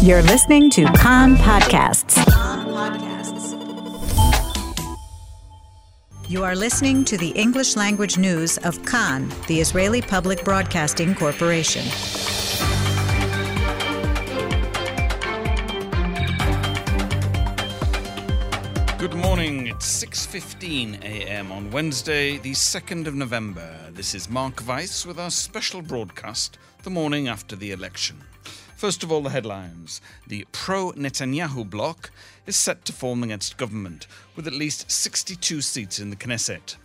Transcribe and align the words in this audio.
You're 0.00 0.22
listening 0.22 0.70
to 0.70 0.84
Kan 0.92 1.34
Podcasts. 1.36 2.16
You 6.28 6.44
are 6.44 6.54
listening 6.54 7.04
to 7.06 7.18
the 7.18 7.30
English 7.30 7.74
language 7.74 8.16
news 8.16 8.58
of 8.58 8.84
Kan, 8.86 9.28
the 9.48 9.60
Israeli 9.60 10.00
Public 10.00 10.44
Broadcasting 10.44 11.16
Corporation. 11.16 11.82
Good 18.98 19.14
morning. 19.14 19.66
It's 19.66 20.04
6:15 20.04 21.02
a.m. 21.02 21.50
on 21.50 21.72
Wednesday, 21.72 22.38
the 22.38 22.52
2nd 22.52 23.08
of 23.08 23.16
November. 23.16 23.90
This 23.90 24.14
is 24.14 24.30
Mark 24.30 24.64
Weiss 24.64 25.04
with 25.04 25.18
our 25.18 25.30
special 25.30 25.82
broadcast 25.82 26.56
the 26.84 26.90
morning 26.90 27.26
after 27.26 27.56
the 27.56 27.72
election. 27.72 28.22
First 28.78 29.02
of 29.02 29.10
all, 29.10 29.22
the 29.22 29.30
headlines. 29.30 30.00
The 30.28 30.46
pro 30.52 30.92
Netanyahu 30.92 31.68
bloc 31.68 32.12
is 32.46 32.54
set 32.54 32.84
to 32.84 32.92
form 32.92 33.24
against 33.24 33.56
government, 33.56 34.06
with 34.36 34.46
at 34.46 34.52
least 34.52 34.88
62 34.88 35.62
seats 35.62 35.98
in 35.98 36.10
the 36.10 36.16
Knesset. 36.16 36.76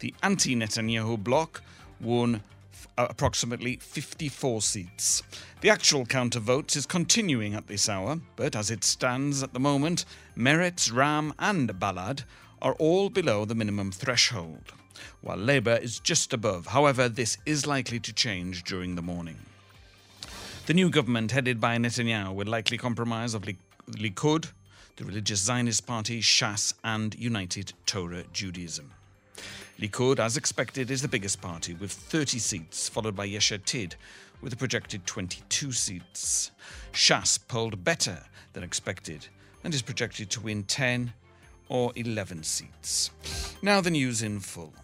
The 0.00 0.14
anti 0.22 0.54
Netanyahu 0.54 1.24
bloc 1.24 1.62
won 2.02 2.42
uh, 2.98 3.06
approximately 3.08 3.76
54 3.76 4.60
seats. 4.60 5.22
The 5.62 5.70
actual 5.70 6.04
count 6.04 6.36
of 6.36 6.42
votes 6.42 6.76
is 6.76 6.84
continuing 6.84 7.54
at 7.54 7.66
this 7.66 7.88
hour, 7.88 8.20
but 8.36 8.54
as 8.54 8.70
it 8.70 8.84
stands 8.84 9.42
at 9.42 9.54
the 9.54 9.58
moment, 9.58 10.04
Meretz, 10.36 10.92
Ra'am, 10.92 11.32
and 11.38 11.70
Balad 11.80 12.24
are 12.60 12.74
all 12.74 13.08
below 13.08 13.46
the 13.46 13.54
minimum 13.54 13.90
threshold, 13.90 14.74
while 15.22 15.38
Labour 15.38 15.78
is 15.80 15.98
just 15.98 16.34
above. 16.34 16.66
However, 16.66 17.08
this 17.08 17.38
is 17.46 17.66
likely 17.66 18.00
to 18.00 18.12
change 18.12 18.64
during 18.64 18.96
the 18.96 19.02
morning. 19.02 19.47
The 20.68 20.74
new 20.74 20.90
government, 20.90 21.32
headed 21.32 21.62
by 21.62 21.78
Netanyahu, 21.78 22.34
will 22.34 22.46
likely 22.46 22.76
comprise 22.76 23.32
of 23.32 23.40
Likud, 23.40 24.52
the 24.96 25.04
religious 25.06 25.40
Zionist 25.40 25.86
party, 25.86 26.20
Shas, 26.20 26.74
and 26.84 27.18
United 27.18 27.72
Torah 27.86 28.24
Judaism. 28.34 28.90
Likud, 29.80 30.18
as 30.18 30.36
expected, 30.36 30.90
is 30.90 31.00
the 31.00 31.08
biggest 31.08 31.40
party 31.40 31.72
with 31.72 31.90
30 31.90 32.38
seats, 32.38 32.86
followed 32.86 33.16
by 33.16 33.24
Yesh 33.24 33.50
Atid 33.50 33.94
with 34.42 34.52
a 34.52 34.56
projected 34.56 35.06
22 35.06 35.72
seats. 35.72 36.50
Shas 36.92 37.38
polled 37.48 37.82
better 37.82 38.18
than 38.52 38.62
expected 38.62 39.26
and 39.64 39.72
is 39.72 39.80
projected 39.80 40.28
to 40.28 40.42
win 40.42 40.64
10 40.64 41.14
or 41.70 41.92
11 41.96 42.42
seats. 42.42 43.10
Now 43.62 43.80
the 43.80 43.88
news 43.88 44.20
in 44.20 44.40
full. 44.40 44.74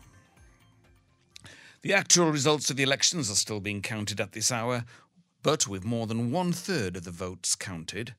The 1.83 1.93
actual 1.93 2.31
results 2.31 2.71
of 2.71 2.79
the 2.79 2.83
elections 2.83 3.31
are 3.31 3.35
still 3.35 3.61
being 3.61 3.83
counted 3.83 4.19
at 4.19 4.33
this 4.33 4.51
hour, 4.51 4.87
but 5.45 5.69
with 5.69 5.85
more 5.85 6.07
than 6.07 6.33
one 6.33 6.53
third 6.53 6.97
of 6.97 7.05
the 7.05 7.11
votes 7.11 7.55
counted, 7.55 8.15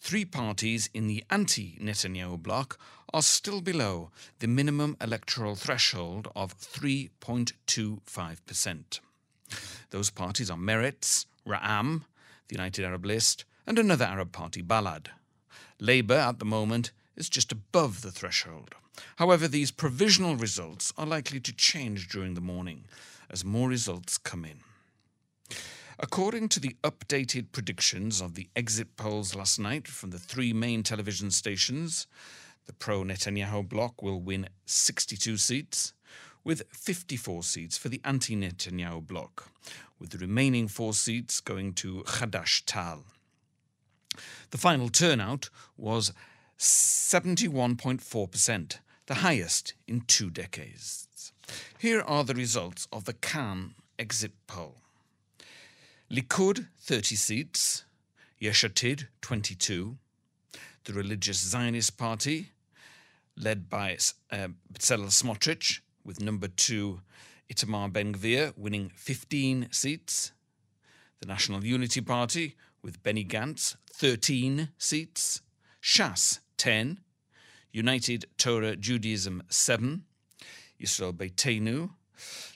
three 0.00 0.24
parties 0.24 0.90
in 0.92 1.06
the 1.06 1.22
anti 1.30 1.78
Netanyahu 1.80 2.42
bloc 2.42 2.76
are 3.12 3.22
still 3.22 3.60
below 3.60 4.10
the 4.40 4.48
minimum 4.48 4.96
electoral 5.00 5.54
threshold 5.54 6.26
of 6.34 6.58
3.25%. 6.58 8.98
Those 9.90 10.10
parties 10.10 10.50
are 10.50 10.58
Meretz, 10.58 11.26
Ra'am, 11.46 12.02
the 12.48 12.56
United 12.56 12.84
Arab 12.84 13.06
List, 13.06 13.44
and 13.68 13.78
another 13.78 14.06
Arab 14.06 14.32
party, 14.32 14.60
Balad. 14.60 15.10
Labour, 15.78 16.14
at 16.14 16.40
the 16.40 16.44
moment, 16.44 16.90
is 17.14 17.28
just 17.28 17.52
above 17.52 18.02
the 18.02 18.10
threshold. 18.10 18.74
However, 19.16 19.46
these 19.46 19.70
provisional 19.70 20.34
results 20.34 20.92
are 20.98 21.06
likely 21.06 21.38
to 21.38 21.52
change 21.52 22.08
during 22.08 22.34
the 22.34 22.40
morning 22.40 22.86
as 23.30 23.44
more 23.44 23.68
results 23.68 24.18
come 24.18 24.44
in. 24.44 24.58
According 25.98 26.50
to 26.50 26.60
the 26.60 26.76
updated 26.82 27.52
predictions 27.52 28.20
of 28.20 28.34
the 28.34 28.50
exit 28.56 28.96
polls 28.96 29.36
last 29.36 29.60
night 29.60 29.86
from 29.86 30.10
the 30.10 30.18
three 30.18 30.52
main 30.52 30.82
television 30.82 31.30
stations, 31.30 32.08
the 32.66 32.72
pro 32.72 33.04
Netanyahu 33.04 33.68
bloc 33.68 34.02
will 34.02 34.20
win 34.20 34.48
62 34.66 35.36
seats, 35.36 35.92
with 36.42 36.64
54 36.70 37.44
seats 37.44 37.78
for 37.78 37.88
the 37.88 38.00
anti 38.04 38.34
Netanyahu 38.34 39.06
bloc, 39.06 39.52
with 40.00 40.10
the 40.10 40.18
remaining 40.18 40.66
four 40.66 40.94
seats 40.94 41.40
going 41.40 41.72
to 41.74 42.02
Hadash 42.06 42.64
Ta'al. 42.66 43.04
The 44.50 44.58
final 44.58 44.88
turnout 44.88 45.48
was 45.76 46.12
71.4%, 46.58 48.78
the 49.06 49.14
highest 49.14 49.74
in 49.86 50.00
two 50.02 50.30
decades. 50.30 51.32
Here 51.78 52.02
are 52.02 52.24
the 52.24 52.34
results 52.34 52.88
of 52.92 53.04
the 53.04 53.12
Kan 53.12 53.76
exit 53.98 54.32
poll. 54.46 54.83
Likud 56.14 56.68
30 56.78 57.16
seats, 57.16 57.84
Yesh 58.38 58.62
Atid, 58.62 59.08
22, 59.20 59.96
the 60.84 60.92
religious 60.92 61.38
Zionist 61.38 61.98
party 61.98 62.50
led 63.36 63.68
by 63.68 63.98
uh, 64.30 64.46
Bezalel 64.72 65.10
Smotrich 65.10 65.80
with 66.04 66.20
number 66.20 66.46
2 66.46 67.00
Itamar 67.52 67.92
Ben-Gvir 67.92 68.56
winning 68.56 68.92
15 68.94 69.70
seats, 69.72 70.30
the 71.18 71.26
National 71.26 71.64
Unity 71.64 72.00
Party 72.00 72.54
with 72.80 73.02
Benny 73.02 73.24
Gantz 73.24 73.74
13 73.90 74.68
seats, 74.78 75.42
Shas 75.82 76.38
10, 76.58 77.00
United 77.72 78.26
Torah 78.38 78.76
Judaism 78.76 79.42
7, 79.48 80.04
Israel 80.78 81.12
Beiteinu 81.12 81.90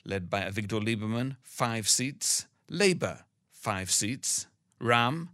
led 0.05 0.29
by 0.29 0.43
Avigdor 0.43 0.81
Lieberman 0.81 1.35
5 1.43 1.89
seats, 1.89 2.45
Labour 2.69 3.25
five 3.59 3.91
seats. 3.91 4.47
Ra'am, 4.81 5.29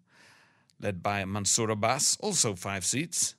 led 0.79 1.03
by 1.03 1.23
Mansour 1.25 1.69
Abbas, 1.69 2.17
also 2.19 2.55
five 2.55 2.83
seats, 2.83 3.35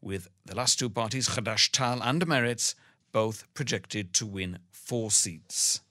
with 0.00 0.28
the 0.46 0.54
last 0.54 0.78
two 0.78 0.88
parties, 0.88 1.28
Hadash 1.28 1.70
Ta'al 1.70 2.02
and 2.02 2.26
Meretz, 2.26 2.74
both 3.12 3.44
projected 3.54 4.14
to 4.14 4.26
win 4.26 4.58
four 4.70 5.10
seats. 5.10 5.82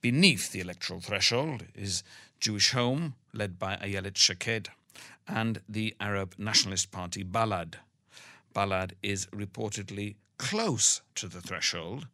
Beneath 0.00 0.52
the 0.52 0.60
electoral 0.60 1.00
threshold 1.00 1.64
is 1.74 2.04
Jewish 2.38 2.72
Home, 2.72 3.14
led 3.32 3.58
by 3.58 3.76
Ayelet 3.76 4.16
Shaked, 4.16 4.70
and 5.26 5.60
the 5.68 5.96
Arab 6.00 6.34
Nationalist 6.38 6.90
Party 6.90 7.24
Balad. 7.24 7.74
Balad 8.54 8.92
is 9.02 9.26
reportedly 9.26 10.14
close 10.38 11.02
to 11.16 11.28
the 11.28 11.40
threshold, 11.40 12.06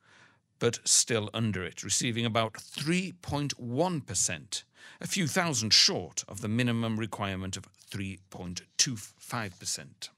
but 0.58 0.80
still 0.84 1.30
under 1.34 1.62
it, 1.62 1.84
receiving 1.84 2.26
about 2.26 2.54
3.1%, 2.54 4.62
a 5.00 5.06
few 5.06 5.26
thousand 5.26 5.72
short 5.72 6.24
of 6.28 6.41
the 6.41 6.48
minimum 6.48 6.98
requirement 6.98 7.56
of 7.56 7.69
3.25%. 7.91 10.08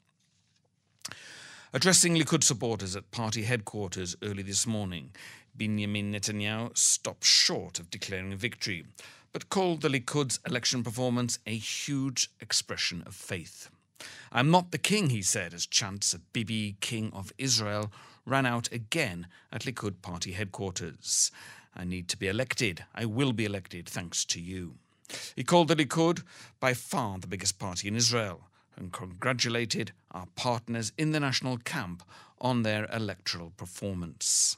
Addressing 1.71 2.15
Likud 2.15 2.43
supporters 2.43 2.95
at 2.95 3.11
party 3.11 3.43
headquarters 3.43 4.15
early 4.23 4.41
this 4.41 4.65
morning, 4.65 5.11
Benjamin 5.53 6.13
Netanyahu 6.13 6.75
stopped 6.77 7.25
short 7.25 7.79
of 7.79 7.91
declaring 7.91 8.35
victory, 8.35 8.85
but 9.31 9.49
called 9.49 9.81
the 9.81 9.89
Likud's 9.89 10.39
election 10.47 10.83
performance 10.83 11.37
a 11.45 11.55
huge 11.55 12.31
expression 12.41 13.03
of 13.05 13.13
faith. 13.13 13.69
I'm 14.31 14.49
not 14.49 14.71
the 14.71 14.77
king, 14.77 15.09
he 15.09 15.21
said, 15.21 15.53
as 15.53 15.65
chants 15.65 16.13
of 16.13 16.31
Bibi, 16.33 16.77
King 16.79 17.11
of 17.13 17.33
Israel, 17.37 17.91
ran 18.25 18.45
out 18.45 18.71
again 18.71 19.27
at 19.51 19.63
Likud 19.63 20.01
party 20.01 20.31
headquarters. 20.31 21.31
I 21.75 21.83
need 21.83 22.07
to 22.09 22.17
be 22.17 22.27
elected. 22.27 22.85
I 22.93 23.05
will 23.05 23.33
be 23.33 23.45
elected 23.45 23.87
thanks 23.87 24.25
to 24.25 24.41
you. 24.41 24.75
He 25.35 25.43
called 25.43 25.69
the 25.69 25.75
Likud 25.75 26.23
by 26.59 26.73
far 26.73 27.17
the 27.19 27.27
biggest 27.27 27.59
party 27.59 27.87
in 27.87 27.95
Israel 27.95 28.41
and 28.77 28.91
congratulated 28.91 29.91
our 30.11 30.27
partners 30.35 30.91
in 30.97 31.11
the 31.11 31.19
national 31.19 31.57
camp 31.57 32.03
on 32.39 32.63
their 32.63 32.87
electoral 32.93 33.51
performance. 33.57 34.57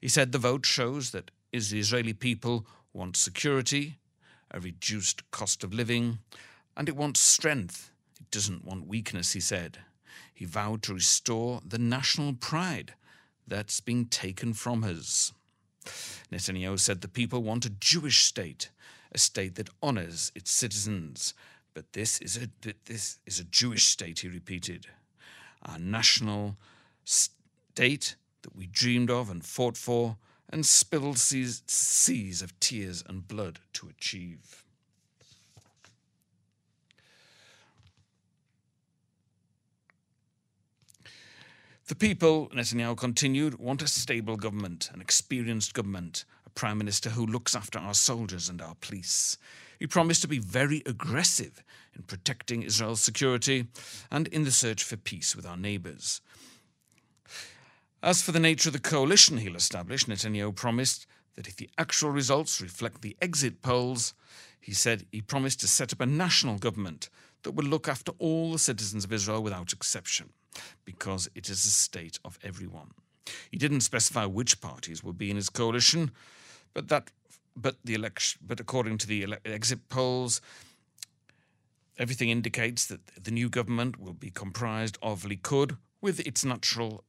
He 0.00 0.08
said 0.08 0.32
the 0.32 0.38
vote 0.38 0.66
shows 0.66 1.10
that 1.12 1.30
the 1.52 1.78
Israeli 1.78 2.12
people 2.12 2.66
want 2.92 3.16
security, 3.16 3.98
a 4.50 4.60
reduced 4.60 5.30
cost 5.30 5.62
of 5.62 5.72
living, 5.72 6.18
and 6.76 6.88
it 6.88 6.96
wants 6.96 7.20
strength. 7.20 7.90
It 8.20 8.30
doesn't 8.30 8.64
want 8.64 8.88
weakness, 8.88 9.32
he 9.32 9.40
said. 9.40 9.78
He 10.34 10.44
vowed 10.44 10.82
to 10.84 10.94
restore 10.94 11.60
the 11.66 11.78
national 11.78 12.34
pride 12.34 12.94
that's 13.46 13.80
been 13.80 14.06
taken 14.06 14.54
from 14.54 14.82
us. 14.82 15.32
Netanyahu 16.30 16.78
said 16.78 17.00
the 17.00 17.08
people 17.08 17.42
want 17.42 17.66
a 17.66 17.70
Jewish 17.70 18.24
state, 18.24 18.70
a 19.12 19.18
state 19.18 19.56
that 19.56 19.70
honors 19.82 20.32
its 20.34 20.50
citizens. 20.50 21.34
But 21.74 21.92
this 21.92 22.20
is 22.20 22.36
a, 22.36 22.48
this 22.84 23.18
is 23.26 23.40
a 23.40 23.44
Jewish 23.44 23.84
state, 23.84 24.20
he 24.20 24.28
repeated. 24.28 24.86
Our 25.62 25.78
national 25.78 26.56
state 27.04 28.16
that 28.42 28.56
we 28.56 28.66
dreamed 28.66 29.10
of 29.10 29.30
and 29.30 29.44
fought 29.44 29.76
for 29.76 30.16
and 30.50 30.66
spilled 30.66 31.18
seas, 31.18 31.62
seas 31.66 32.42
of 32.42 32.58
tears 32.60 33.02
and 33.06 33.26
blood 33.26 33.60
to 33.74 33.88
achieve. 33.88 34.64
The 41.92 41.96
people, 41.96 42.48
Netanyahu 42.54 42.96
continued, 42.96 43.58
want 43.58 43.82
a 43.82 43.86
stable 43.86 44.38
government, 44.38 44.88
an 44.94 45.02
experienced 45.02 45.74
government, 45.74 46.24
a 46.46 46.48
prime 46.48 46.78
minister 46.78 47.10
who 47.10 47.26
looks 47.26 47.54
after 47.54 47.78
our 47.78 47.92
soldiers 47.92 48.48
and 48.48 48.62
our 48.62 48.74
police. 48.76 49.36
He 49.78 49.86
promised 49.86 50.22
to 50.22 50.26
be 50.26 50.38
very 50.38 50.82
aggressive 50.86 51.62
in 51.94 52.04
protecting 52.04 52.62
Israel's 52.62 53.02
security 53.02 53.66
and 54.10 54.26
in 54.28 54.44
the 54.44 54.50
search 54.50 54.82
for 54.82 54.96
peace 54.96 55.36
with 55.36 55.44
our 55.44 55.58
neighbours. 55.58 56.22
As 58.02 58.22
for 58.22 58.32
the 58.32 58.40
nature 58.40 58.70
of 58.70 58.72
the 58.72 58.78
coalition 58.78 59.36
he'll 59.36 59.54
establish, 59.54 60.06
Netanyahu 60.06 60.54
promised 60.54 61.06
that 61.36 61.46
if 61.46 61.56
the 61.56 61.68
actual 61.76 62.08
results 62.08 62.62
reflect 62.62 63.02
the 63.02 63.18
exit 63.20 63.60
polls, 63.60 64.14
he 64.58 64.72
said 64.72 65.04
he 65.12 65.20
promised 65.20 65.60
to 65.60 65.68
set 65.68 65.92
up 65.92 66.00
a 66.00 66.06
national 66.06 66.56
government 66.56 67.10
that 67.42 67.52
would 67.52 67.68
look 67.68 67.86
after 67.86 68.12
all 68.18 68.50
the 68.50 68.58
citizens 68.58 69.04
of 69.04 69.12
Israel 69.12 69.42
without 69.42 69.74
exception, 69.74 70.30
because 70.84 71.28
it 71.34 71.48
is 71.48 71.64
a 71.64 71.70
state 71.70 72.18
of 72.24 72.38
everyone. 72.42 72.90
He 73.50 73.56
didn't 73.56 73.82
specify 73.82 74.26
which 74.26 74.60
parties 74.60 75.02
would 75.04 75.18
be 75.18 75.30
in 75.30 75.36
his 75.36 75.48
coalition, 75.48 76.10
but 76.74 76.88
that 76.88 77.10
but 77.54 77.76
the 77.84 77.94
election 77.94 78.40
but 78.46 78.60
according 78.60 78.96
to 78.98 79.06
the 79.06 79.24
ele- 79.24 79.36
exit 79.44 79.88
polls 79.90 80.40
everything 81.98 82.30
indicates 82.30 82.86
that 82.86 83.00
the 83.22 83.30
new 83.30 83.48
government 83.48 84.00
will 84.00 84.14
be 84.14 84.30
comprised 84.30 84.98
of 85.02 85.24
Likud 85.24 85.76
with 86.00 86.20
its 86.26 86.44
natural 86.44 87.04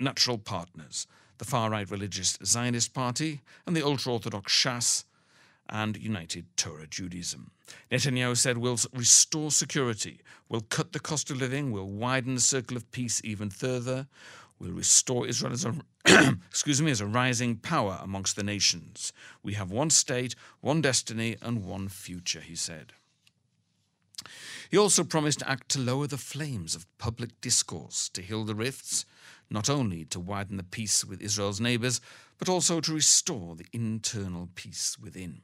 natural 0.00 0.38
partners, 0.38 1.06
the 1.38 1.44
far 1.44 1.70
right 1.70 1.88
religious 1.90 2.38
Zionist 2.44 2.92
Party 2.92 3.40
and 3.66 3.76
the 3.76 3.84
ultra 3.84 4.12
Orthodox 4.12 4.52
Shas 4.52 5.04
and 5.72 5.96
United 5.96 6.44
Torah 6.56 6.86
Judaism. 6.86 7.50
Netanyahu 7.90 8.36
said 8.36 8.58
we'll 8.58 8.78
restore 8.92 9.50
security, 9.50 10.20
we'll 10.48 10.60
cut 10.60 10.92
the 10.92 11.00
cost 11.00 11.30
of 11.30 11.38
living, 11.38 11.72
we'll 11.72 11.88
widen 11.88 12.34
the 12.34 12.40
circle 12.40 12.76
of 12.76 12.92
peace 12.92 13.22
even 13.24 13.48
further, 13.48 14.06
we'll 14.58 14.72
restore 14.72 15.26
Israel 15.26 15.54
as 15.54 15.64
a 15.64 15.74
excuse 16.48 16.82
me 16.82 16.90
as 16.90 17.00
a 17.00 17.06
rising 17.06 17.56
power 17.56 17.98
amongst 18.02 18.36
the 18.36 18.42
nations. 18.42 19.12
We 19.42 19.54
have 19.54 19.70
one 19.70 19.90
state, 19.90 20.34
one 20.60 20.82
destiny, 20.82 21.36
and 21.40 21.64
one 21.64 21.88
future, 21.88 22.40
he 22.40 22.54
said. 22.54 22.92
He 24.70 24.76
also 24.76 25.04
promised 25.04 25.40
to 25.40 25.50
act 25.50 25.70
to 25.70 25.78
lower 25.78 26.06
the 26.06 26.18
flames 26.18 26.74
of 26.74 26.86
public 26.98 27.40
discourse, 27.40 28.08
to 28.10 28.22
heal 28.22 28.44
the 28.44 28.54
rifts, 28.54 29.06
not 29.48 29.70
only 29.70 30.04
to 30.06 30.20
widen 30.20 30.56
the 30.56 30.64
peace 30.64 31.04
with 31.04 31.22
Israel's 31.22 31.60
neighbours, 31.60 32.00
but 32.38 32.48
also 32.48 32.80
to 32.80 32.94
restore 32.94 33.54
the 33.54 33.66
internal 33.72 34.48
peace 34.54 34.98
within. 34.98 35.42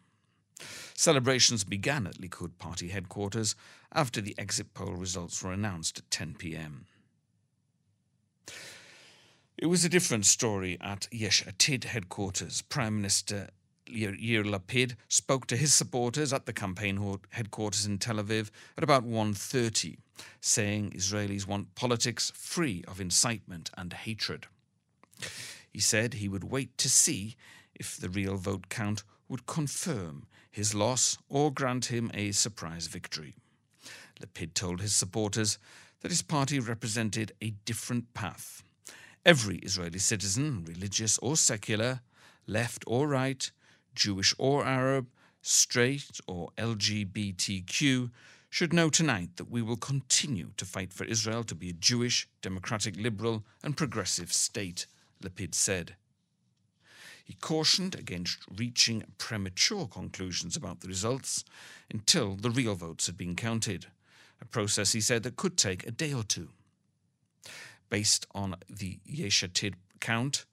Celebrations 0.95 1.65
began 1.65 2.07
at 2.07 2.21
Likud 2.21 2.59
party 2.59 2.89
headquarters 2.89 3.55
after 3.93 4.21
the 4.21 4.35
exit 4.39 4.75
poll 4.75 4.95
results 4.95 5.43
were 5.43 5.53
announced 5.53 5.99
at 5.99 6.11
10 6.11 6.35
pm. 6.35 6.87
It 9.57 9.67
was 9.67 9.85
a 9.85 9.89
different 9.89 10.25
story 10.27 10.79
at 10.81 11.09
Yesh 11.11 11.45
Atid 11.45 11.85
headquarters. 11.85 12.63
Prime 12.63 12.97
Minister 12.97 13.49
Yair 13.89 14.45
Lapid 14.45 14.95
spoke 15.09 15.47
to 15.47 15.57
his 15.57 15.75
supporters 15.75 16.33
at 16.33 16.47
the 16.47 16.53
campaign 16.53 17.19
headquarters 17.31 17.87
in 17.87 17.99
Tel 17.99 18.17
Aviv 18.17 18.51
at 18.77 18.85
about 18.85 19.05
1.30, 19.05 19.97
saying 20.41 20.91
Israelis 20.91 21.47
want 21.47 21.75
politics 21.75 22.31
free 22.35 22.85
of 22.87 23.01
incitement 23.01 23.71
and 23.77 23.93
hatred. 23.93 24.47
He 25.73 25.81
said 25.81 26.15
he 26.15 26.29
would 26.29 26.45
wait 26.45 26.77
to 26.79 26.89
see 26.89 27.37
if 27.75 27.97
the 27.97 28.09
real 28.09 28.37
vote 28.37 28.69
count 28.69 29.03
would 29.29 29.47
confirm 29.47 30.27
his 30.51 30.75
loss 30.75 31.19
or 31.29 31.53
grant 31.53 31.87
him 31.87 32.11
a 32.15 32.33
surprise 32.33 32.87
victory. 32.87 33.35
Lapid 34.21 34.55
told 34.55 34.81
his 34.81 34.95
supporters 34.95 35.59
that 36.01 36.11
his 36.11 36.23
party 36.23 36.59
represented 36.59 37.33
a 37.41 37.51
different 37.65 38.13
path. 38.15 38.63
Every 39.25 39.59
Israeli 39.59 39.99
citizen, 39.99 40.65
religious 40.67 41.19
or 41.19 41.37
secular, 41.37 42.01
left 42.47 42.85
or 42.87 43.09
right, 43.09 43.51
Jewish 43.95 44.35
or 44.39 44.65
Arab, 44.65 45.09
straight 45.43 46.21
or 46.27 46.51
LGBTQ, 46.57 48.11
should 48.51 48.73
know 48.73 48.89
tonight 48.89 49.31
that 49.37 49.51
we 49.51 49.61
will 49.61 49.77
continue 49.77 50.53
to 50.57 50.65
fight 50.65 50.93
for 50.93 51.05
Israel 51.05 51.45
to 51.45 51.55
be 51.55 51.71
a 51.71 51.75
Jewish, 51.75 52.29
democratic, 52.41 52.97
liberal, 52.97 53.45
and 53.63 53.77
progressive 53.77 54.33
state, 54.33 54.87
Lapid 55.23 55.55
said. 55.55 55.97
He 57.29 57.35
cautioned 57.35 57.95
against 57.95 58.39
reaching 58.57 59.05
premature 59.19 59.87
conclusions 59.87 60.57
about 60.57 60.81
the 60.81 60.89
results 60.89 61.45
until 61.91 62.37
the 62.37 62.51
real 62.51 62.75
votes 62.75 63.05
had 63.05 63.19
been 63.19 63.37
counted, 63.37 63.89
a 64.41 64.47
process 64.47 64.93
he 64.93 65.03
said 65.03 65.25
that 65.25 65.37
could 65.37 65.59
take 65.59 65.87
a 65.87 65.91
day 65.91 66.15
or 66.15 66.23
two. 66.23 66.49
Based 67.91 68.27
on 68.35 68.57
the 68.71 69.01
Yesh 69.05 69.43
Atid 69.43 69.75
count, 70.01 70.47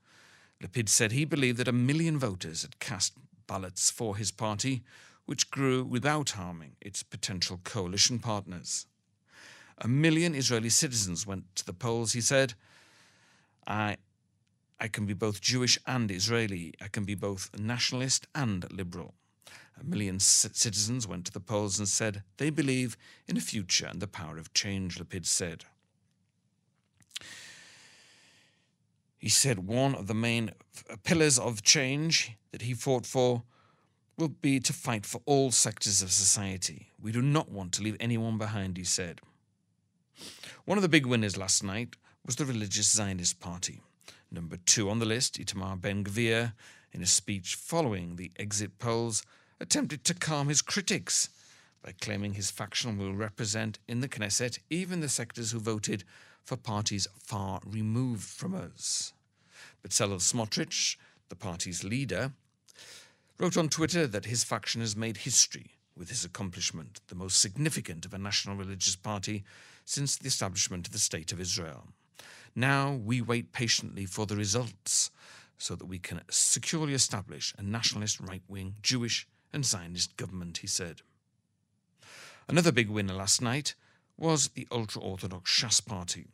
Lapid 0.62 0.89
said 0.89 1.13
he 1.13 1.24
believed 1.24 1.60
that 1.60 1.69
a 1.69 1.72
million 1.72 2.19
voters 2.19 2.63
had 2.63 2.80
cast 2.80 3.13
ballots 3.48 3.89
for 3.89 4.18
his 4.18 4.31
party, 4.31 4.83
which 5.25 5.50
grew 5.50 5.81
without 5.81 6.31
harming 6.31 6.75
its 6.81 7.04
potential 7.04 7.62
coalition 7.63 8.19
partners. 8.19 8.86
A 9.77 9.88
million 9.88 10.36
Israeli 10.36 10.69
citizens 10.69 11.25
went 11.25 11.56
to 11.56 11.66
the 11.66 11.74
polls, 11.74 12.12
he 12.12 12.22
said. 12.22 12.54
I, 13.66 13.95
I 14.80 14.88
can 14.88 15.06
be 15.06 15.13
both 15.13 15.42
Jewish 15.42 15.80
and 15.88 16.12
Israeli. 16.12 16.74
I 16.81 16.88
can 16.88 17.06
be 17.06 17.16
both 17.16 17.50
nationalist 17.57 18.27
and 18.36 18.69
liberal. 18.72 19.13
A 19.80 19.83
million 19.83 20.19
citizens 20.19 21.07
went 21.07 21.25
to 21.25 21.31
the 21.31 21.39
polls 21.39 21.80
and 21.80 21.88
said 21.88 22.24
they 22.38 22.50
believe 22.50 22.98
in 23.27 23.38
a 23.38 23.42
future 23.42 23.88
and 23.88 24.01
the 24.01 24.07
power 24.07 24.38
of 24.38 24.54
change, 24.54 24.98
Lapid 24.98 25.25
said. 25.25 25.66
He 29.18 29.30
said 29.30 29.68
one 29.68 29.95
of 29.95 30.07
the 30.07 30.13
main 30.13 30.51
uh, 30.89 30.98
pillars 31.04 31.39
of 31.39 31.63
change 31.63 32.33
that 32.51 32.62
he 32.62 32.74
fought 32.74 33.06
for 33.06 33.44
will 34.18 34.30
be 34.30 34.60
to 34.60 34.72
fight 34.72 35.06
for 35.06 35.22
all 35.25 35.51
sectors 35.51 36.01
of 36.01 36.12
society. 36.12 36.92
We 37.01 37.12
do 37.12 37.22
not 37.22 37.50
want 37.50 37.74
to 37.74 37.83
leave 37.83 37.98
anyone 38.00 38.38
behind, 38.38 38.77
he 38.77 38.83
said. 38.83 39.22
One 40.66 40.77
of 40.77 40.83
the 40.83 40.89
big 40.89 41.06
winners 41.06 41.38
last 41.38 41.63
night 41.63 41.95
was 42.25 42.36
the 42.36 42.45
religious 42.45 42.92
Zionist 42.92 43.39
Party. 43.39 43.81
Number 44.36 44.58
two 44.58 44.90
on 44.90 45.00
the 45.00 45.06
list, 45.06 45.40
Itamar 45.40 45.80
Ben 45.80 46.04
Gvir, 46.04 46.52
in 46.92 47.02
a 47.02 47.06
speech 47.06 47.56
following 47.56 48.18
the 48.18 48.32
exit 48.36 48.80
polls, 48.80 49.24
attempted 49.62 50.04
to 50.04 50.14
calm 50.14 50.50
his 50.50 50.62
critics 50.62 51.30
by 51.82 51.94
claiming 52.02 52.34
his 52.34 52.52
faction 52.52 52.98
will 52.98 53.14
represent 53.14 53.80
in 53.88 54.02
the 54.02 54.10
Knesset 54.10 54.60
even 54.70 55.00
the 55.00 55.08
sectors 55.08 55.52
who 55.52 55.60
voted 55.62 56.04
for 56.44 56.58
parties 56.58 57.08
far 57.18 57.62
removed 57.66 58.26
from 58.26 58.54
us. 58.54 59.14
But 59.82 59.92
Bezalel 59.92 60.20
Smotrich, 60.20 60.98
the 61.30 61.38
party's 61.38 61.86
leader, 61.86 62.34
wrote 63.40 63.56
on 63.56 63.70
Twitter 63.70 64.06
that 64.06 64.26
his 64.26 64.44
faction 64.44 64.82
has 64.82 64.98
made 64.98 65.18
history 65.18 65.78
with 65.96 66.10
his 66.10 66.26
accomplishment, 66.26 67.00
the 67.08 67.16
most 67.16 67.40
significant 67.40 68.06
of 68.06 68.14
a 68.14 68.18
national 68.18 68.58
religious 68.58 68.98
party 68.98 69.46
since 69.86 70.18
the 70.18 70.27
establishment 70.27 70.88
of 70.88 70.92
the 70.92 71.00
State 71.00 71.32
of 71.32 71.39
Israel. 71.39 71.88
Now 72.56 72.94
we 72.94 73.22
wait 73.22 73.52
patiently 73.52 74.06
for 74.06 74.26
the 74.26 74.38
results 74.38 75.12
so 75.58 75.76
that 75.76 75.86
we 75.86 76.00
can 76.00 76.22
securely 76.30 76.94
establish 76.94 77.54
a 77.58 77.64
nationalist 77.64 78.20
right 78.20 78.44
wing 78.48 78.76
Jewish 78.82 79.28
and 79.52 79.66
Zionist 79.66 80.16
government, 80.18 80.58
he 80.58 80.68
said. 80.68 81.02
Another 82.48 82.72
big 82.72 82.90
winner 82.90 83.14
last 83.14 83.42
night 83.42 83.76
was 84.18 84.50
the 84.50 84.68
ultra 84.72 85.02
Orthodox 85.02 85.52
Shas 85.52 85.86
Party, 85.86 86.28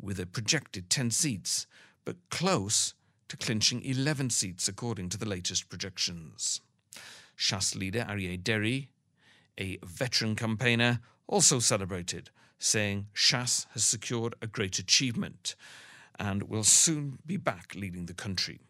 with 0.00 0.18
a 0.20 0.26
projected 0.26 0.88
10 0.88 1.10
seats, 1.10 1.66
but 2.04 2.16
close 2.30 2.94
to 3.28 3.36
clinching 3.36 3.82
11 3.84 4.30
seats 4.30 4.68
according 4.68 5.08
to 5.10 5.18
the 5.18 5.28
latest 5.28 5.68
projections. 5.68 6.60
Shas 7.36 7.76
leader 7.76 8.06
Aryeh 8.08 8.42
Deri, 8.42 8.88
a 9.58 9.78
veteran 9.84 10.34
campaigner, 10.34 11.00
also 11.26 11.58
celebrated, 11.58 12.30
saying 12.58 13.06
Shas 13.14 13.66
has 13.72 13.84
secured 13.84 14.34
a 14.42 14.46
great 14.46 14.78
achievement 14.78 15.54
and 16.18 16.44
will 16.44 16.64
soon 16.64 17.18
be 17.24 17.36
back 17.36 17.74
leading 17.74 18.06
the 18.06 18.14
country. 18.14 18.60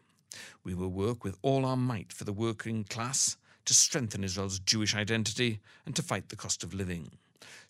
We 0.63 0.75
will 0.75 0.89
work 0.89 1.23
with 1.23 1.37
all 1.41 1.65
our 1.65 1.77
might 1.77 2.13
for 2.13 2.23
the 2.23 2.33
working 2.33 2.83
class 2.83 3.37
to 3.65 3.73
strengthen 3.73 4.23
Israel's 4.23 4.59
Jewish 4.59 4.95
identity 4.95 5.59
and 5.85 5.95
to 5.95 6.03
fight 6.03 6.29
the 6.29 6.35
cost 6.35 6.63
of 6.63 6.73
living. 6.73 7.11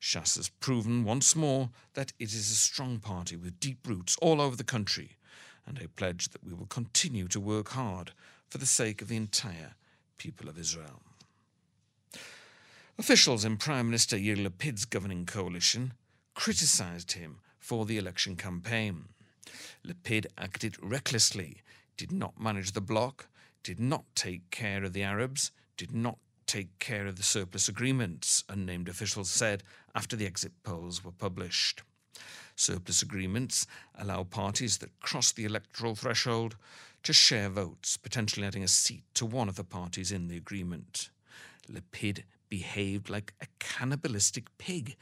Shas 0.02 0.36
has 0.38 0.50
proven 0.50 1.04
once 1.04 1.36
more 1.36 1.70
that 1.94 2.14
it 2.20 2.34
is 2.34 2.52
a 2.52 2.56
strong 2.56 3.00
party 3.00 3.36
with 3.36 3.60
deep 3.60 3.88
roots 3.88 4.18
all 4.22 4.42
over 4.42 4.56
the 4.56 4.64
country, 4.64 5.18
and 5.66 5.80
I 5.82 5.88
pledge 5.96 6.30
that 6.30 6.44
we 6.44 6.54
will 6.54 6.68
continue 6.68 7.28
to 7.30 7.40
work 7.40 7.70
hard 7.70 8.12
for 8.50 8.58
the 8.58 8.66
sake 8.66 9.02
of 9.02 9.08
the 9.08 9.18
entire 9.18 9.76
people 10.18 10.50
of 10.50 10.58
Israel. 10.58 11.02
Officials 12.98 13.46
in 13.46 13.58
Prime 13.58 13.86
Minister 13.86 14.18
Yair 14.18 14.44
Lapid's 14.44 14.86
governing 14.86 15.26
coalition 15.26 15.94
criticised 16.36 17.14
him 17.14 17.40
for 17.60 17.86
the 17.86 17.98
election 17.98 18.36
campaign. 18.36 19.06
Lapid 19.86 20.26
acted 20.38 20.76
recklessly, 20.82 21.58
did 21.98 22.12
not 22.12 22.40
manage 22.40 22.72
the 22.72 22.82
bloc, 22.82 23.28
did 23.64 23.80
not 23.80 24.06
take 24.16 24.50
care 24.52 24.84
of 24.84 24.94
the 24.94 25.04
Arabs, 25.04 25.52
did 25.78 25.94
not 25.94 26.18
take 26.46 26.80
care 26.80 27.06
of 27.06 27.16
the 27.16 27.24
surplus 27.24 27.68
agreements, 27.68 28.44
unnamed 28.50 28.90
officials 28.90 29.30
said 29.30 29.64
after 29.94 30.16
the 30.16 30.26
exit 30.26 30.52
polls 30.64 31.04
were 31.04 31.12
published. 31.12 31.84
Surplus 32.56 33.02
agreements 33.02 33.68
allow 33.98 34.24
parties 34.24 34.80
that 34.80 35.00
cross 35.00 35.32
the 35.32 35.46
electoral 35.46 35.96
threshold 35.96 36.56
to 37.04 37.14
share 37.14 37.50
votes, 37.50 37.98
potentially 37.98 38.46
adding 38.46 38.64
a 38.64 38.68
seat 38.68 39.04
to 39.14 39.26
one 39.26 39.48
of 39.48 39.56
the 39.56 39.64
parties 39.64 40.12
in 40.12 40.28
the 40.28 40.38
agreement. 40.38 41.10
Lapid 41.72 42.24
behaved 42.50 43.10
like 43.10 43.34
a 43.42 43.48
cannibalistic 43.60 44.46
pig 44.58 44.96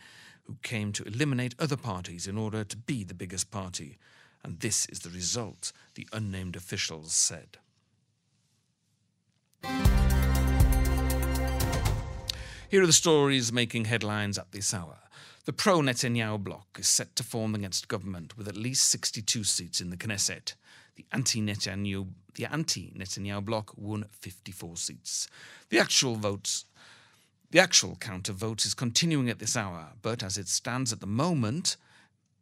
who 0.48 0.58
came 0.64 0.92
to 0.94 1.04
eliminate 1.04 1.54
other 1.60 1.78
parties 1.78 2.26
in 2.26 2.38
order 2.38 2.64
to 2.64 2.78
be 2.78 3.04
the 3.04 3.14
biggest 3.14 3.52
party. 3.52 3.98
And 4.44 4.60
this 4.60 4.86
is 4.88 5.00
the 5.00 5.10
result, 5.10 5.74
the 5.96 6.08
unnamed 6.14 6.56
officials 6.56 7.14
said. 7.14 7.58
Here 12.70 12.82
are 12.84 12.88
the 12.88 12.94
stories 12.94 13.52
making 13.52 13.86
headlines 13.86 14.38
at 14.38 14.52
this 14.52 14.74
hour. 14.74 15.00
The 15.46 15.54
pro 15.54 15.80
Netanyahu 15.80 16.44
bloc 16.44 16.78
is 16.80 16.88
set 16.88 17.16
to 17.18 17.24
form 17.24 17.56
against 17.56 17.88
government 17.88 18.38
with 18.38 18.48
at 18.48 18.58
least 18.58 18.90
62 18.90 19.44
seats 19.44 19.80
in 19.80 19.90
the 19.90 19.98
Knesset. 19.98 20.56
The 20.96 21.06
anti 21.14 21.42
Netanyahu 21.42 22.08
the 22.38 22.46
anti 22.46 22.94
Netanyahu 22.96 23.44
bloc 23.44 23.74
won 23.76 24.06
54 24.12 24.78
seats. 24.78 25.28
The 25.70 25.80
actual 25.80 26.16
votes 26.16 26.66
the 27.52 27.60
actual 27.60 27.96
count 27.96 28.28
of 28.28 28.36
votes 28.36 28.66
is 28.66 28.74
continuing 28.74 29.30
at 29.30 29.40
this 29.40 29.56
hour, 29.56 29.94
but 30.02 30.22
as 30.22 30.38
it 30.38 30.50
stands 30.50 30.92
at 30.92 31.00
the 31.00 31.08
moment, 31.08 31.78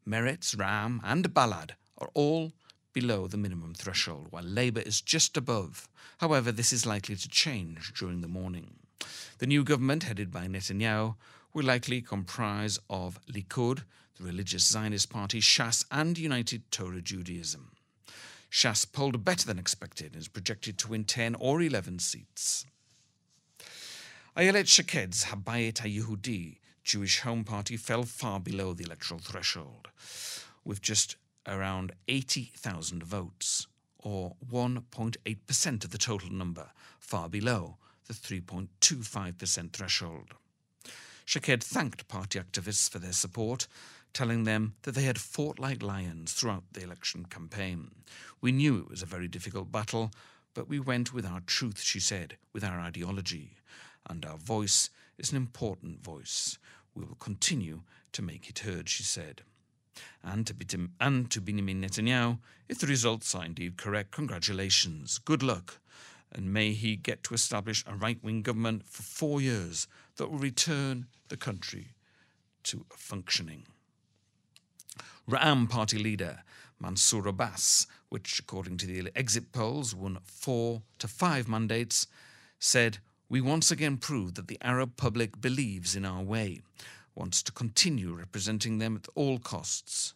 Meretz, 0.08 0.56
Ra'am, 0.56 1.00
and 1.04 1.34
Balad 1.34 1.72
are 2.00 2.10
all 2.14 2.54
below 2.92 3.28
the 3.28 3.38
minimum 3.38 3.74
threshold, 3.74 4.28
while 4.32 4.44
Labour 4.44 4.82
is 4.82 5.02
just 5.02 5.38
above. 5.38 5.88
However, 6.20 6.52
this 6.52 6.74
is 6.74 6.86
likely 6.86 7.16
to 7.18 7.30
change 7.30 7.94
during 7.94 8.22
the 8.22 8.28
morning. 8.28 8.78
The 9.38 9.48
new 9.48 9.64
government, 9.64 10.04
headed 10.04 10.32
by 10.32 10.48
Netanyahu, 10.48 11.16
will 11.54 11.66
likely 11.66 12.02
comprise 12.02 12.80
of 12.90 13.20
Likud, 13.28 13.84
the 14.18 14.24
religious 14.24 14.64
Zionist 14.64 15.10
party, 15.10 15.40
Shas, 15.40 15.86
and 15.92 16.18
United 16.18 16.72
Torah 16.72 17.02
Judaism. 17.02 17.72
Shas 18.50 18.92
polled 18.92 19.26
better 19.26 19.46
than 19.46 19.60
expected 19.60 20.14
and 20.14 20.22
is 20.22 20.30
projected 20.30 20.78
to 20.80 20.88
win 20.88 21.04
10 21.04 21.36
or 21.36 21.62
11 21.62 22.00
seats. 22.00 22.66
Ayelet 24.38 24.68
Shaked's 24.68 25.28
Habayit 25.28 25.76
HaYehudi 25.76 26.58
Jewish 26.84 27.22
Home 27.22 27.46
Party 27.46 27.78
fell 27.78 28.04
far 28.04 28.42
below 28.42 28.74
the 28.74 28.84
electoral 28.84 29.22
threshold, 29.22 29.88
with 30.66 30.82
just 30.82 31.16
around 31.48 31.94
80,000 32.10 33.02
votes, 33.02 33.68
or 33.98 34.36
1.8% 34.52 35.84
of 35.86 35.90
the 35.90 35.98
total 35.98 36.30
number, 36.34 36.72
far 37.00 37.30
below 37.30 37.78
the 38.08 38.14
3.25% 38.14 39.72
threshold. 39.72 40.34
Shaked 41.24 41.64
thanked 41.64 42.10
party 42.10 42.38
activists 42.38 42.90
for 42.90 43.00
their 43.00 43.14
support, 43.14 43.70
telling 44.12 44.44
them 44.44 44.76
that 44.82 44.96
they 44.96 45.04
had 45.04 45.18
fought 45.18 45.60
like 45.60 45.82
lions 45.82 46.34
throughout 46.34 46.66
the 46.74 46.84
election 46.84 47.24
campaign. 47.30 47.92
We 48.42 48.52
knew 48.52 48.80
it 48.80 48.90
was 48.90 49.02
a 49.02 49.06
very 49.06 49.30
difficult 49.30 49.72
battle, 49.72 50.12
but 50.54 50.68
we 50.68 50.82
went 50.82 51.14
with 51.14 51.26
our 51.26 51.40
truth, 51.40 51.80
she 51.80 52.02
said, 52.02 52.36
with 52.52 52.66
our 52.66 52.82
ideology. 52.82 53.52
And 54.10 54.26
our 54.26 54.38
voice 54.38 54.90
is 55.18 55.32
an 55.32 55.38
important 55.38 56.04
voice. 56.04 56.58
We 56.94 57.04
will 57.06 57.16
continue 57.16 57.82
to 58.14 58.22
make 58.22 58.50
it 58.50 58.60
heard, 58.60 58.90
she 58.90 59.04
said. 59.04 59.42
And 60.24 60.46
to, 60.48 60.90
and 61.00 61.32
to 61.32 61.42
Benjamin 61.42 61.82
Netanyahu, 61.82 62.40
if 62.68 62.80
the 62.80 62.88
results 62.88 63.34
are 63.36 63.46
indeed 63.46 63.78
correct, 63.78 64.12
congratulations, 64.12 65.20
good 65.20 65.44
luck 65.44 65.80
and 66.36 66.52
may 66.52 66.74
he 66.74 66.98
get 66.98 67.24
to 67.24 67.34
establish 67.34 67.84
a 67.88 67.96
right 67.96 68.22
wing 68.22 68.42
government 68.42 68.86
for 68.86 69.04
four 69.04 69.40
years 69.40 69.88
that 70.18 70.30
will 70.30 70.38
return 70.38 71.08
the 71.30 71.38
country 71.38 71.94
to 72.64 72.86
functioning. 72.90 73.66
Ra'am 75.30 75.70
party 75.70 75.98
leader 75.98 76.44
Mansour 76.80 77.28
Abbas, 77.28 77.88
which 78.10 78.40
according 78.40 78.78
to 78.78 78.86
the 78.86 79.10
exit 79.16 79.54
polls 79.54 79.96
won 79.96 80.20
four 80.26 80.82
to 81.00 81.08
five 81.08 81.48
mandates, 81.48 82.06
said, 82.60 82.98
We 83.28 83.42
once 83.42 83.72
again 83.72 83.98
prove 83.98 84.36
that 84.36 84.48
the 84.48 84.60
Arab 84.62 84.98
public 84.98 85.42
believes 85.42 85.96
in 85.96 86.06
our 86.06 86.22
way, 86.22 86.62
wants 87.16 87.42
to 87.44 87.52
continue 87.52 88.14
representing 88.14 88.78
them 88.78 88.96
at 88.96 89.08
all 89.16 89.40
costs. 89.40 90.14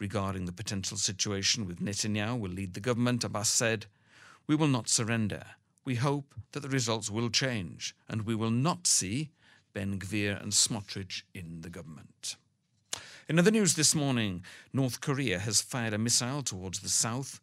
Regarding 0.00 0.44
the 0.44 0.52
potential 0.52 0.96
situation 0.96 1.66
with 1.66 1.80
Netanyahu 1.80 2.40
will 2.40 2.50
lead 2.50 2.74
the 2.74 2.80
government, 2.80 3.22
Abbas 3.22 3.48
said, 3.48 3.86
We 4.48 4.56
will 4.56 4.68
not 4.68 4.88
surrender. 4.88 5.44
We 5.84 5.96
hope 5.96 6.34
that 6.52 6.60
the 6.60 6.68
results 6.68 7.10
will 7.10 7.30
change 7.30 7.94
and 8.08 8.22
we 8.22 8.34
will 8.34 8.50
not 8.50 8.88
see 8.88 9.30
Ben 9.72 9.98
Gvir 10.00 10.42
and 10.42 10.52
Smotrich 10.52 11.22
in 11.32 11.60
the 11.60 11.70
government. 11.70 12.36
In 13.28 13.38
other 13.38 13.52
news 13.52 13.74
this 13.74 13.94
morning, 13.94 14.42
North 14.72 15.00
Korea 15.00 15.38
has 15.38 15.60
fired 15.60 15.92
a 15.92 15.98
missile 15.98 16.42
towards 16.42 16.80
the 16.80 16.88
south, 16.88 17.40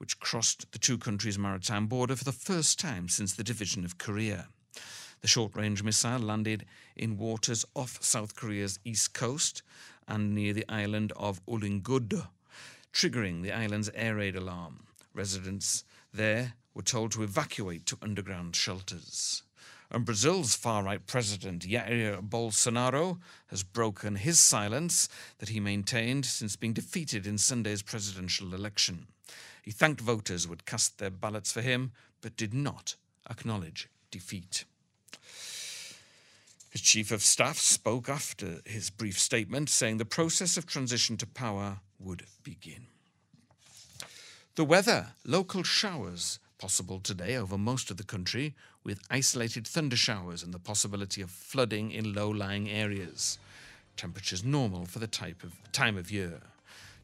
which 0.00 0.18
crossed 0.18 0.72
the 0.72 0.78
two 0.78 0.96
countries' 0.96 1.38
maritime 1.38 1.86
border 1.86 2.16
for 2.16 2.24
the 2.24 2.32
first 2.32 2.80
time 2.80 3.06
since 3.06 3.34
the 3.34 3.44
division 3.44 3.84
of 3.84 3.98
Korea. 3.98 4.48
The 5.20 5.28
short 5.28 5.54
range 5.54 5.82
missile 5.82 6.18
landed 6.20 6.64
in 6.96 7.18
waters 7.18 7.66
off 7.76 8.02
South 8.02 8.34
Korea's 8.34 8.78
east 8.82 9.12
coast 9.12 9.62
and 10.08 10.34
near 10.34 10.54
the 10.54 10.64
island 10.70 11.12
of 11.16 11.44
Ulleungdo, 11.44 12.28
triggering 12.94 13.42
the 13.42 13.52
island's 13.52 13.90
air 13.94 14.14
raid 14.14 14.36
alarm. 14.36 14.86
Residents 15.12 15.84
there 16.14 16.54
were 16.72 16.80
told 16.80 17.12
to 17.12 17.22
evacuate 17.22 17.84
to 17.84 17.98
underground 18.00 18.56
shelters. 18.56 19.42
And 19.90 20.06
Brazil's 20.06 20.54
far 20.54 20.82
right 20.82 21.04
president, 21.04 21.68
Jair 21.68 22.26
Bolsonaro, 22.26 23.18
has 23.48 23.62
broken 23.62 24.14
his 24.14 24.38
silence 24.38 25.10
that 25.40 25.50
he 25.50 25.60
maintained 25.60 26.24
since 26.24 26.56
being 26.56 26.72
defeated 26.72 27.26
in 27.26 27.36
Sunday's 27.36 27.82
presidential 27.82 28.54
election. 28.54 29.08
He 29.62 29.70
thanked 29.70 30.00
voters 30.00 30.44
who 30.44 30.50
had 30.50 30.66
cast 30.66 30.98
their 30.98 31.10
ballots 31.10 31.52
for 31.52 31.60
him, 31.60 31.92
but 32.20 32.36
did 32.36 32.54
not 32.54 32.96
acknowledge 33.28 33.88
defeat. 34.10 34.64
His 36.70 36.80
chief 36.82 37.10
of 37.10 37.22
staff 37.22 37.58
spoke 37.58 38.08
after 38.08 38.60
his 38.64 38.90
brief 38.90 39.18
statement, 39.18 39.68
saying 39.68 39.98
the 39.98 40.04
process 40.04 40.56
of 40.56 40.66
transition 40.66 41.16
to 41.16 41.26
power 41.26 41.80
would 41.98 42.26
begin. 42.44 42.86
The 44.54 44.64
weather, 44.64 45.08
local 45.24 45.62
showers 45.62 46.38
possible 46.58 47.00
today 47.00 47.36
over 47.36 47.56
most 47.56 47.90
of 47.90 47.96
the 47.96 48.04
country, 48.04 48.54
with 48.84 49.00
isolated 49.10 49.66
thunder 49.66 49.96
showers 49.96 50.42
and 50.42 50.54
the 50.54 50.58
possibility 50.58 51.22
of 51.22 51.30
flooding 51.30 51.90
in 51.90 52.14
low 52.14 52.28
lying 52.28 52.68
areas. 52.68 53.38
Temperatures 53.96 54.44
normal 54.44 54.84
for 54.86 54.98
the 54.98 55.06
type 55.06 55.42
of 55.42 55.54
time 55.72 55.96
of 55.96 56.10
year. 56.10 56.40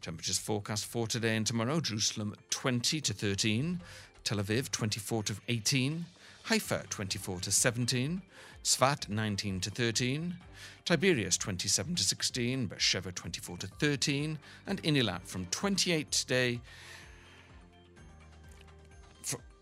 Temperatures 0.07 0.39
forecast 0.39 0.87
for 0.87 1.09
today 1.09 1.35
and 1.35 1.45
tomorrow. 1.45 1.81
Jerusalem 1.81 2.37
20 2.51 3.01
to 3.01 3.13
13, 3.13 3.81
Tel 4.23 4.39
Aviv 4.39 4.71
24 4.71 5.25
to 5.25 5.35
18, 5.49 6.05
Haifa 6.45 6.85
24 6.91 7.41
to 7.41 7.51
17, 7.51 8.23
Tzfat 8.63 9.09
19 9.09 9.59
to 9.59 9.69
13, 9.69 10.37
Tiberias 10.85 11.37
27 11.37 11.97
to 11.97 12.05
16, 12.05 12.67
Beersheba 12.69 13.11
24 13.11 13.57
to 13.57 13.67
13, 13.67 14.39
and 14.69 14.81
Eilat 14.85 15.23
from 15.27 15.45
28 15.47 16.09
today 16.13 16.61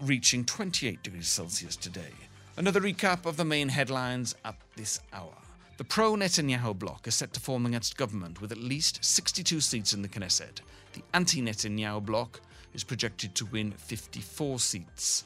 reaching 0.02 0.44
28 0.44 1.02
degrees 1.02 1.26
Celsius 1.26 1.74
today. 1.74 2.12
Another 2.58 2.82
recap 2.82 3.24
of 3.24 3.38
the 3.38 3.46
main 3.46 3.70
headlines 3.70 4.34
at 4.44 4.56
this 4.76 5.00
hour. 5.10 5.43
The 5.76 5.84
pro 5.84 6.14
Netanyahu 6.14 6.78
bloc 6.78 7.08
is 7.08 7.16
set 7.16 7.32
to 7.32 7.40
form 7.40 7.66
against 7.66 7.96
government 7.96 8.40
with 8.40 8.52
at 8.52 8.58
least 8.58 9.04
62 9.04 9.60
seats 9.60 9.92
in 9.92 10.02
the 10.02 10.08
Knesset. 10.08 10.60
The 10.92 11.02
anti 11.12 11.42
Netanyahu 11.42 12.04
bloc 12.04 12.40
is 12.74 12.84
projected 12.84 13.34
to 13.34 13.46
win 13.46 13.72
54 13.72 14.60
seats. 14.60 15.24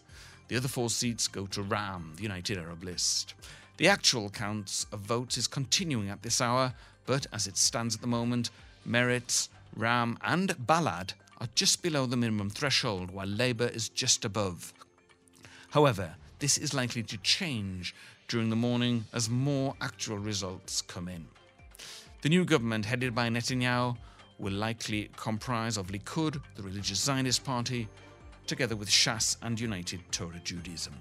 The 0.48 0.56
other 0.56 0.68
four 0.68 0.88
seats 0.88 1.28
go 1.28 1.44
to 1.48 1.62
Ra'am, 1.62 2.16
the 2.16 2.22
United 2.22 2.56
Arab 2.56 2.82
List. 2.82 3.34
The 3.76 3.88
actual 3.88 4.30
counts 4.30 4.86
of 4.90 5.00
votes 5.00 5.36
is 5.36 5.46
continuing 5.46 6.08
at 6.08 6.22
this 6.22 6.40
hour, 6.40 6.72
but 7.04 7.26
as 7.30 7.46
it 7.46 7.58
stands 7.58 7.94
at 7.94 8.00
the 8.00 8.06
moment, 8.06 8.50
Meretz, 8.88 9.50
Ra'am, 9.76 10.16
and 10.22 10.56
Balad 10.66 11.12
are 11.42 11.48
just 11.54 11.82
below 11.82 12.06
the 12.06 12.16
minimum 12.16 12.48
threshold, 12.48 13.10
while 13.10 13.26
Labour 13.26 13.68
is 13.68 13.90
just 13.90 14.24
above. 14.24 14.72
However, 15.70 16.16
this 16.38 16.56
is 16.56 16.72
likely 16.72 17.02
to 17.02 17.18
change 17.18 17.94
during 18.28 18.50
the 18.50 18.56
morning 18.56 19.04
as 19.12 19.28
more 19.28 19.74
actual 19.80 20.18
results 20.18 20.82
come 20.82 21.08
in. 21.08 21.26
The 22.22 22.28
new 22.28 22.44
government, 22.44 22.84
headed 22.84 23.14
by 23.14 23.28
Netanyahu, 23.28 23.96
will 24.38 24.52
likely 24.52 25.10
comprise 25.16 25.76
of 25.76 25.88
Likud, 25.88 26.40
the 26.54 26.62
religious 26.62 26.98
Zionist 27.00 27.44
party, 27.44 27.88
together 28.46 28.76
with 28.76 28.88
Shas 28.88 29.36
and 29.42 29.58
United 29.58 30.00
Torah 30.10 30.40
Judaism. 30.44 30.94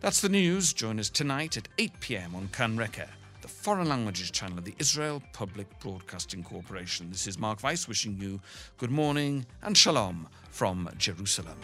That's 0.00 0.20
the 0.20 0.28
news. 0.28 0.72
Join 0.72 0.98
us 1.00 1.08
tonight 1.08 1.56
at 1.56 1.68
8 1.78 1.92
pm 2.00 2.34
on 2.34 2.48
Kan 2.52 2.76
Reka 2.76 3.08
the 3.42 3.48
foreign 3.48 3.88
languages 3.88 4.30
channel 4.30 4.56
of 4.56 4.64
the 4.64 4.74
Israel 4.78 5.20
Public 5.32 5.66
Broadcasting 5.80 6.44
Corporation. 6.44 7.10
This 7.10 7.26
is 7.26 7.38
Mark 7.40 7.62
Weiss 7.64 7.88
wishing 7.88 8.16
you 8.16 8.40
good 8.78 8.92
morning 8.92 9.44
and 9.62 9.76
shalom 9.76 10.28
from 10.50 10.88
Jerusalem. 10.96 11.58